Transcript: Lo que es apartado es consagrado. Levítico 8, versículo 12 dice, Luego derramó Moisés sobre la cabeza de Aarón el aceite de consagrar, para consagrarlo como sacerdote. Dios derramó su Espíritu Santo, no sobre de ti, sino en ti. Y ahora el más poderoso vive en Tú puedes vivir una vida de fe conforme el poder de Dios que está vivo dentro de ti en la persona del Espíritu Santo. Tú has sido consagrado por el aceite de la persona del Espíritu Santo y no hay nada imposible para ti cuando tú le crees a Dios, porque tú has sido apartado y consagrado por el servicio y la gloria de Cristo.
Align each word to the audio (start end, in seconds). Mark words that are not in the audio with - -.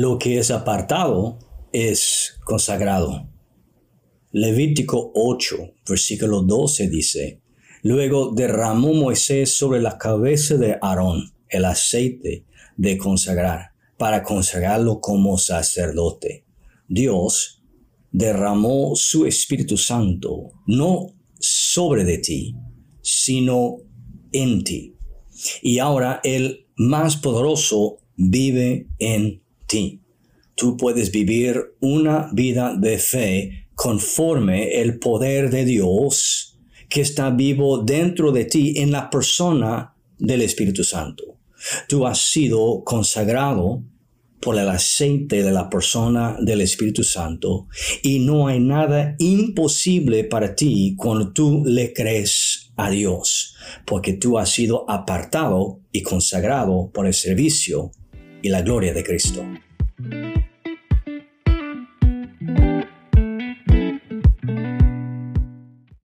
Lo 0.00 0.18
que 0.18 0.38
es 0.38 0.50
apartado 0.50 1.38
es 1.74 2.38
consagrado. 2.46 3.28
Levítico 4.32 5.12
8, 5.14 5.74
versículo 5.86 6.40
12 6.40 6.88
dice, 6.88 7.42
Luego 7.82 8.32
derramó 8.34 8.94
Moisés 8.94 9.58
sobre 9.58 9.82
la 9.82 9.98
cabeza 9.98 10.56
de 10.56 10.78
Aarón 10.80 11.34
el 11.50 11.66
aceite 11.66 12.46
de 12.78 12.96
consagrar, 12.96 13.72
para 13.98 14.22
consagrarlo 14.22 15.02
como 15.02 15.36
sacerdote. 15.36 16.46
Dios 16.88 17.62
derramó 18.10 18.96
su 18.96 19.26
Espíritu 19.26 19.76
Santo, 19.76 20.52
no 20.66 21.08
sobre 21.38 22.04
de 22.04 22.16
ti, 22.16 22.56
sino 23.02 23.76
en 24.32 24.64
ti. 24.64 24.96
Y 25.60 25.78
ahora 25.78 26.22
el 26.24 26.68
más 26.76 27.18
poderoso 27.18 27.98
vive 28.16 28.88
en 28.98 29.39
Tú 30.54 30.76
puedes 30.76 31.10
vivir 31.10 31.74
una 31.80 32.28
vida 32.32 32.74
de 32.76 32.98
fe 32.98 33.68
conforme 33.74 34.80
el 34.80 34.98
poder 34.98 35.50
de 35.50 35.64
Dios 35.64 36.58
que 36.88 37.00
está 37.00 37.30
vivo 37.30 37.78
dentro 37.78 38.32
de 38.32 38.44
ti 38.44 38.74
en 38.76 38.90
la 38.90 39.08
persona 39.08 39.94
del 40.18 40.42
Espíritu 40.42 40.84
Santo. 40.84 41.38
Tú 41.88 42.06
has 42.06 42.18
sido 42.18 42.82
consagrado 42.84 43.82
por 44.40 44.58
el 44.58 44.68
aceite 44.68 45.42
de 45.42 45.52
la 45.52 45.68
persona 45.68 46.36
del 46.40 46.62
Espíritu 46.62 47.04
Santo 47.04 47.68
y 48.02 48.18
no 48.20 48.48
hay 48.48 48.58
nada 48.58 49.14
imposible 49.18 50.24
para 50.24 50.54
ti 50.54 50.94
cuando 50.96 51.32
tú 51.32 51.62
le 51.64 51.92
crees 51.92 52.72
a 52.76 52.90
Dios, 52.90 53.54
porque 53.86 54.14
tú 54.14 54.38
has 54.38 54.50
sido 54.50 54.88
apartado 54.90 55.80
y 55.92 56.02
consagrado 56.02 56.90
por 56.92 57.06
el 57.06 57.14
servicio 57.14 57.92
y 58.42 58.48
la 58.48 58.62
gloria 58.62 58.92
de 58.92 59.04
Cristo. 59.04 59.44